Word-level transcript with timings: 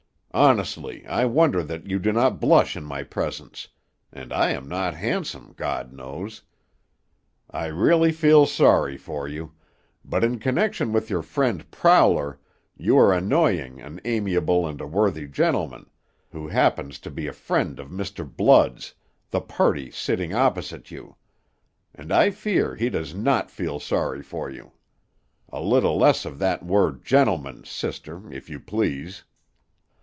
Honestly, 0.33 1.05
I 1.07 1.25
wonder 1.25 1.61
that 1.61 1.87
you 1.89 1.99
do 1.99 2.13
not 2.13 2.39
blush 2.39 2.77
in 2.77 2.85
my 2.85 3.03
presence; 3.03 3.67
and 4.13 4.31
I 4.31 4.51
am 4.51 4.69
not 4.69 4.95
handsome, 4.95 5.53
God 5.57 5.91
knows. 5.91 6.43
I 7.49 7.65
really 7.65 8.13
feel 8.13 8.45
sorry 8.45 8.95
for 8.95 9.27
you, 9.27 9.51
but 10.05 10.23
in 10.23 10.39
connection 10.39 10.93
with 10.93 11.09
your 11.09 11.21
friend 11.21 11.69
Prowler 11.69 12.39
you 12.77 12.97
are 12.97 13.11
annoying 13.13 13.81
an 13.81 13.99
amiable 14.05 14.65
and 14.65 14.79
a 14.79 14.87
worthy 14.87 15.27
gentleman, 15.27 15.89
who 16.31 16.47
happens 16.47 16.97
to 16.99 17.11
be 17.11 17.27
a 17.27 17.33
friend 17.33 17.77
of 17.77 17.89
Mr. 17.89 18.25
Blood's, 18.25 18.93
the 19.31 19.41
party 19.41 19.91
sitting 19.91 20.33
opposite 20.33 20.91
you; 20.91 21.17
and 21.93 22.09
I 22.09 22.29
fear 22.31 22.77
he 22.77 22.89
does 22.89 23.13
not 23.13 23.51
feel 23.51 23.81
sorry 23.81 24.23
for 24.23 24.49
you. 24.49 24.71
A 25.51 25.59
little 25.59 25.97
less 25.97 26.23
of 26.23 26.39
that 26.39 26.63
word 26.65 27.03
'gentlemen,' 27.03 27.65
sister, 27.65 28.31
if 28.31 28.49
you 28.49 28.61
please." 28.61 29.25